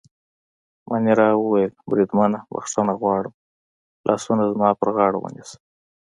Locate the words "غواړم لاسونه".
3.01-4.43